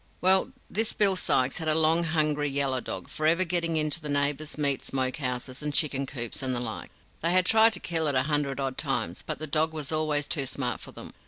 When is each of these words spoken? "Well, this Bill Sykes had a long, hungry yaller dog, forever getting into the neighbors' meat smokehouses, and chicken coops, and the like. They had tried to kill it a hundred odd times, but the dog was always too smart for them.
"Well, 0.19 0.51
this 0.67 0.93
Bill 0.93 1.15
Sykes 1.15 1.59
had 1.59 1.67
a 1.67 1.75
long, 1.77 2.03
hungry 2.05 2.49
yaller 2.49 2.81
dog, 2.81 3.07
forever 3.07 3.43
getting 3.43 3.77
into 3.77 4.01
the 4.01 4.09
neighbors' 4.09 4.57
meat 4.57 4.81
smokehouses, 4.81 5.61
and 5.61 5.71
chicken 5.75 6.07
coops, 6.07 6.41
and 6.41 6.55
the 6.55 6.59
like. 6.59 6.89
They 7.21 7.29
had 7.33 7.45
tried 7.45 7.73
to 7.73 7.79
kill 7.79 8.07
it 8.07 8.15
a 8.15 8.23
hundred 8.23 8.59
odd 8.59 8.79
times, 8.79 9.21
but 9.21 9.37
the 9.37 9.45
dog 9.45 9.73
was 9.73 9.91
always 9.91 10.27
too 10.27 10.47
smart 10.47 10.81
for 10.81 10.91
them. 10.91 11.13